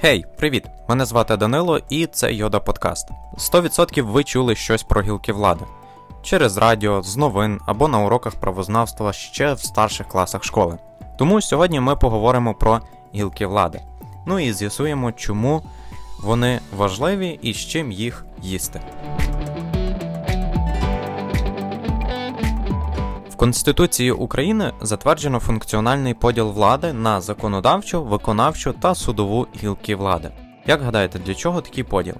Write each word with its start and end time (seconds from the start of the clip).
Хей, 0.00 0.24
привіт! 0.36 0.64
Мене 0.88 1.04
звати 1.04 1.36
Данило 1.36 1.80
і 1.88 2.06
це 2.06 2.32
Йода 2.32 2.60
Подкаст. 2.60 3.08
100% 3.38 4.02
ви 4.02 4.24
чули 4.24 4.54
щось 4.54 4.82
про 4.82 5.02
гілки 5.02 5.32
влади 5.32 5.64
через 6.22 6.56
радіо, 6.56 7.02
з 7.02 7.16
новин 7.16 7.60
або 7.66 7.88
на 7.88 7.98
уроках 7.98 8.34
правознавства 8.34 9.12
ще 9.12 9.52
в 9.52 9.60
старших 9.60 10.08
класах 10.08 10.44
школи. 10.44 10.78
Тому 11.18 11.40
сьогодні 11.40 11.80
ми 11.80 11.96
поговоримо 11.96 12.54
про 12.54 12.80
гілки 13.14 13.46
влади. 13.46 13.80
Ну 14.26 14.38
і 14.38 14.52
з'ясуємо, 14.52 15.12
чому 15.12 15.62
вони 16.22 16.60
важливі 16.76 17.38
і 17.42 17.52
з 17.52 17.56
чим 17.56 17.92
їх 17.92 18.24
їсти. 18.42 18.80
Конституції 23.46 24.10
України 24.10 24.72
затверджено 24.80 25.38
функціональний 25.38 26.14
поділ 26.14 26.50
влади 26.50 26.92
на 26.92 27.20
законодавчу, 27.20 28.04
виконавчу 28.04 28.72
та 28.72 28.94
судову 28.94 29.46
гілки 29.62 29.96
влади. 29.96 30.30
Як 30.66 30.82
гадаєте, 30.82 31.18
для 31.18 31.34
чого 31.34 31.60
такий 31.60 31.84
поділ? 31.84 32.14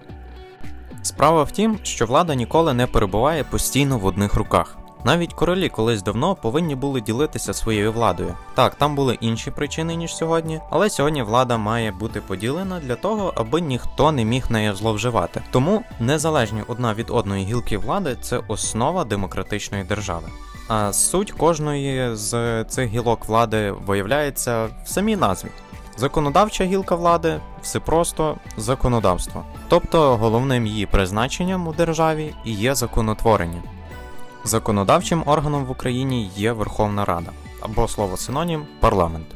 Справа 1.02 1.42
в 1.42 1.50
тім, 1.50 1.78
що 1.82 2.06
влада 2.06 2.34
ніколи 2.34 2.74
не 2.74 2.86
перебуває 2.86 3.44
постійно 3.44 3.98
в 3.98 4.06
одних 4.06 4.34
руках. 4.34 4.78
Навіть 5.06 5.32
королі 5.32 5.68
колись 5.68 6.02
давно 6.02 6.34
повинні 6.34 6.74
були 6.74 7.00
ділитися 7.00 7.54
своєю 7.54 7.92
владою. 7.92 8.34
Так, 8.54 8.74
там 8.74 8.94
були 8.94 9.18
інші 9.20 9.50
причини, 9.50 9.96
ніж 9.96 10.16
сьогодні, 10.16 10.60
але 10.70 10.90
сьогодні 10.90 11.22
влада 11.22 11.56
має 11.56 11.92
бути 11.92 12.20
поділена 12.20 12.80
для 12.80 12.94
того, 12.94 13.32
аби 13.36 13.60
ніхто 13.60 14.12
не 14.12 14.24
міг 14.24 14.50
нею 14.50 14.74
зловживати. 14.74 15.42
Тому 15.50 15.82
незалежні 16.00 16.62
одна 16.68 16.94
від 16.94 17.10
одної 17.10 17.44
гілки 17.44 17.78
влади 17.78 18.16
це 18.20 18.40
основа 18.48 19.04
демократичної 19.04 19.84
держави. 19.84 20.28
А 20.68 20.92
суть 20.92 21.32
кожної 21.32 22.16
з 22.16 22.64
цих 22.64 22.88
гілок 22.88 23.24
влади 23.28 23.70
виявляється 23.70 24.68
в 24.84 24.88
самій 24.88 25.16
назві. 25.16 25.48
Законодавча 25.96 26.64
гілка 26.64 26.94
влади 26.94 27.40
все 27.62 27.80
просто 27.80 28.36
законодавство. 28.56 29.44
Тобто 29.68 30.16
головним 30.16 30.66
її 30.66 30.86
призначенням 30.86 31.68
у 31.68 31.72
державі 31.72 32.34
є 32.44 32.74
законотворення. 32.74 33.62
Законодавчим 34.46 35.22
органом 35.26 35.64
в 35.64 35.70
Україні 35.70 36.30
є 36.36 36.52
Верховна 36.52 37.04
Рада 37.04 37.30
або 37.60 37.88
слово 37.88 38.16
синонім 38.16 38.66
парламент. 38.80 39.26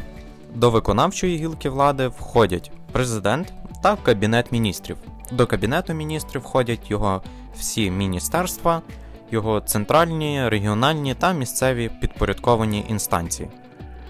До 0.55 0.71
виконавчої 0.71 1.37
гілки 1.37 1.71
влади 1.71 2.09
входять 2.09 2.73
президент 2.93 3.53
та 3.83 3.97
Кабінет 3.97 4.53
міністрів. 4.53 4.97
До 5.33 5.47
Кабінету 5.47 5.95
міністрів 5.95 6.43
входять 6.43 6.91
його 6.91 7.23
всі 7.57 7.91
міністерства, 7.91 8.83
його 9.31 9.61
центральні, 9.61 10.49
регіональні 10.49 11.15
та 11.15 11.33
місцеві 11.33 11.91
підпорядковані 12.01 12.85
інстанції. 12.89 13.49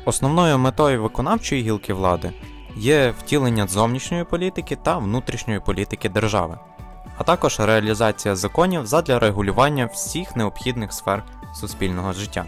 Основною 0.05 0.59
метою 0.59 1.03
виконавчої 1.03 1.63
гілки 1.63 1.95
влади 1.95 2.33
є 2.77 3.15
втілення 3.19 3.67
зовнішньої 3.67 4.25
політики 4.25 4.77
та 4.83 4.99
внутрішньої 4.99 5.61
політики 5.61 6.09
держави, 6.09 6.59
а 7.21 7.23
також 7.25 7.61
реалізація 7.61 8.37
законів 8.37 8.87
задля 8.87 9.19
регулювання 9.19 9.87
всіх 9.87 10.37
необхідних 10.37 10.93
сфер 10.93 11.25
суспільного 11.55 12.13
життя. 12.13 12.45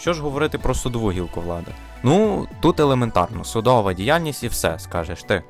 Що 0.00 0.12
ж 0.12 0.22
говорити 0.22 0.58
про 0.58 0.74
судову 0.74 1.12
гілку 1.12 1.40
влади? 1.40 1.70
Ну, 2.02 2.46
тут 2.60 2.80
елементарно, 2.80 3.44
судова 3.44 3.92
діяльність 3.92 4.42
і 4.42 4.48
все, 4.48 4.78
скажеш 4.78 5.22
ти. 5.22 5.42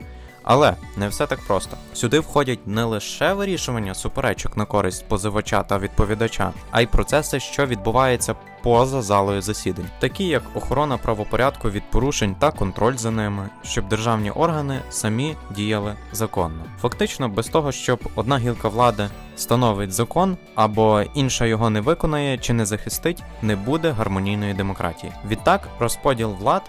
Але 0.45 0.77
не 0.97 1.09
все 1.09 1.27
так 1.27 1.41
просто. 1.47 1.77
Сюди 1.93 2.21
входять 2.21 2.67
не 2.67 2.85
лише 2.85 3.33
вирішування 3.33 3.95
суперечок 3.95 4.57
на 4.57 4.65
користь 4.65 5.09
позивача 5.09 5.63
та 5.63 5.79
відповідача, 5.79 6.53
а 6.71 6.81
й 6.81 6.87
процеси, 6.87 7.41
що 7.41 7.67
відбуваються 7.67 8.35
поза 8.63 9.03
залою 9.03 9.43
засідань, 9.43 9.89
такі 9.99 10.25
як 10.25 10.43
охорона 10.55 10.99
правопорядку 10.99 11.71
від 11.71 11.83
порушень 11.91 12.35
та 12.39 12.51
контроль 12.51 12.97
за 12.97 13.11
ними, 13.11 13.49
щоб 13.63 13.89
державні 13.89 14.31
органи 14.31 14.81
самі 14.91 15.37
діяли 15.51 15.95
законно. 16.13 16.65
Фактично, 16.81 17.29
без 17.29 17.49
того, 17.49 17.73
щоб 17.73 18.01
одна 18.15 18.39
гілка 18.39 18.69
влади 18.69 19.09
становить 19.37 19.93
закон 19.93 20.37
або 20.55 21.03
інша 21.15 21.47
його 21.47 21.71
не 21.71 21.81
виконає 21.81 22.39
чи 22.39 22.53
не 22.53 22.67
захистить, 22.67 23.23
не 23.43 23.57
буде 23.57 23.91
гармонійної 23.91 24.55
демократії. 24.55 25.13
Відтак, 25.29 25.69
розподіл 25.79 26.31
влад 26.31 26.63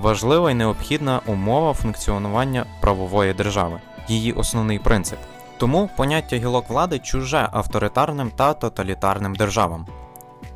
важлива 0.00 0.50
і 0.50 0.54
необхідна 0.54 1.20
умова 1.26 1.72
функціонування 1.72 2.66
правової 2.80 3.34
держави, 3.34 3.80
її 4.08 4.32
основний 4.32 4.78
принцип. 4.78 5.18
Тому 5.58 5.90
поняття 5.96 6.36
гілок 6.36 6.68
влади 6.68 6.98
чуже 6.98 7.48
авторитарним 7.52 8.30
та 8.30 8.54
тоталітарним 8.54 9.34
державам. 9.34 9.86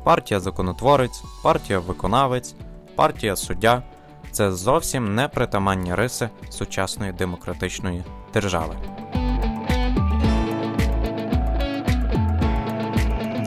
Партія 0.03 0.39
законотворець, 0.39 1.23
партія 1.43 1.79
виконавець, 1.79 2.55
партія 2.95 3.35
суддя 3.35 3.83
це 4.31 4.51
зовсім 4.51 5.15
не 5.15 5.27
притаманні 5.27 5.95
риси 5.95 6.29
сучасної 6.49 7.11
демократичної 7.11 8.03
держави. 8.33 8.75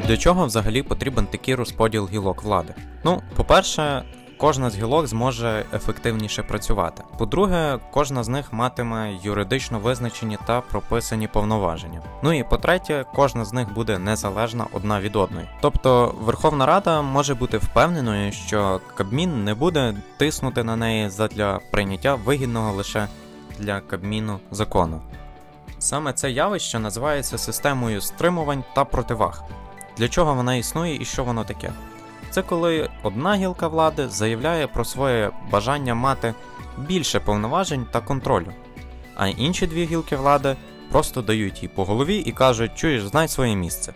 Для 0.07 0.17
чого 0.17 0.47
взагалі 0.47 0.83
потрібен 0.83 1.27
такий 1.27 1.55
розподіл 1.55 2.09
гілок 2.13 2.43
влади? 2.43 2.75
Ну, 3.05 3.23
по-перше, 3.37 4.03
кожна 4.39 4.71
з 4.71 4.77
гілок 4.77 5.07
зможе 5.07 5.65
ефективніше 5.73 6.43
працювати. 6.43 7.03
По-друге, 7.19 7.79
кожна 7.91 8.25
з 8.25 8.29
них 8.29 8.53
матиме 8.53 9.19
юридично 9.23 9.79
визначені 9.79 10.39
та 10.47 10.61
прописані 10.61 11.29
повноваження. 11.29 12.03
Ну 12.23 12.33
і 12.33 12.45
по-третє, 12.45 13.05
кожна 13.15 13.45
з 13.45 13.53
них 13.53 13.73
буде 13.73 13.99
незалежна 13.99 14.67
одна 14.73 15.01
від 15.01 15.17
одної. 15.17 15.49
Тобто 15.61 16.15
Верховна 16.21 16.67
Рада 16.67 17.03
може 17.03 17.35
бути 17.35 17.59
впевненою, 17.59 18.33
що 18.33 18.81
Кабмін 18.95 19.45
не 19.45 19.55
буде 19.55 19.95
тиснути 20.17 20.65
на 20.65 20.77
неї 20.77 21.11
задля 21.11 21.61
прийняття 21.71 22.15
вигідного 22.15 22.73
лише 22.73 23.09
для 23.59 23.81
Кабміну 23.81 24.39
закону. 24.51 25.01
Саме 25.79 26.13
це 26.13 26.31
явище 26.31 26.79
називається 26.79 27.39
системою 27.39 28.01
стримувань 28.01 28.65
та 28.75 28.85
противаг. 28.85 29.43
Для 29.97 30.09
чого 30.09 30.35
вона 30.35 30.55
існує 30.55 31.03
і 31.03 31.05
що 31.05 31.25
воно 31.25 31.45
таке? 31.45 31.73
Це 32.31 32.43
коли 32.43 32.89
одна 33.03 33.37
гілка 33.37 33.69
влади 33.69 34.09
заявляє 34.09 34.67
про 34.67 34.85
своє 34.85 35.31
бажання 35.51 35.95
мати 35.95 36.35
більше 36.79 37.21
повноважень 37.21 37.87
та 37.91 38.01
контролю, 38.01 38.53
а 39.17 39.29
інші 39.29 39.67
дві 39.67 39.85
гілки 39.85 40.17
влади 40.17 40.57
просто 40.91 41.23
дають 41.23 41.63
їй 41.63 41.69
по 41.69 41.85
голові 41.85 42.17
і 42.17 42.33
кажуть, 42.33 42.75
чуєш, 42.75 43.03
знай 43.03 43.29
своє 43.29 43.57
місце. 43.57 43.93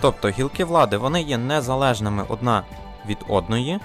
Тобто 0.00 0.28
гілки 0.28 0.64
влади 0.64 0.96
вони 0.96 1.22
є 1.22 1.38
незалежними 1.38 2.24
одна 2.28 2.62
від 3.06 3.18
одної, 3.28 3.78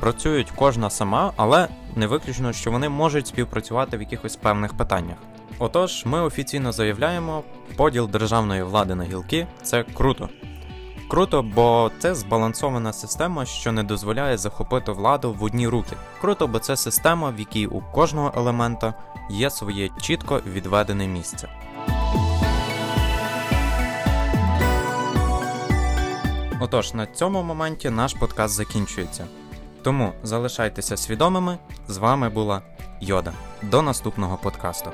працюють 0.00 0.52
кожна 0.56 0.90
сама, 0.90 1.32
але 1.36 1.68
не 1.96 2.06
виключно, 2.06 2.52
що 2.52 2.70
вони 2.70 2.88
можуть 2.88 3.26
співпрацювати 3.26 3.96
в 3.96 4.00
якихось 4.00 4.36
певних 4.36 4.74
питаннях. 4.74 5.16
Отож, 5.58 6.04
ми 6.04 6.20
офіційно 6.20 6.72
заявляємо, 6.72 7.42
поділ 7.76 8.08
державної 8.08 8.62
влади 8.62 8.94
на 8.94 9.04
гілки 9.04 9.46
це 9.62 9.82
круто. 9.82 10.28
Круто, 11.08 11.42
бо 11.42 11.90
це 11.98 12.14
збалансована 12.14 12.92
система, 12.92 13.44
що 13.44 13.72
не 13.72 13.82
дозволяє 13.82 14.38
захопити 14.38 14.92
владу 14.92 15.32
в 15.32 15.44
одні 15.44 15.68
руки. 15.68 15.96
Круто, 16.20 16.46
бо 16.46 16.58
це 16.58 16.76
система, 16.76 17.30
в 17.30 17.38
якій 17.38 17.66
у 17.66 17.80
кожного 17.80 18.32
елемента 18.36 18.94
є 19.30 19.50
своє 19.50 19.90
чітко 20.00 20.40
відведене 20.46 21.06
місце. 21.06 21.48
Отож, 26.60 26.94
на 26.94 27.06
цьому 27.06 27.42
моменті 27.42 27.90
наш 27.90 28.14
подкаст 28.14 28.54
закінчується. 28.54 29.26
Тому 29.82 30.12
залишайтеся 30.22 30.96
свідомими. 30.96 31.58
З 31.88 31.96
вами 31.96 32.28
була 32.28 32.62
Йода. 33.00 33.32
До 33.62 33.82
наступного 33.82 34.36
подкасту. 34.36 34.90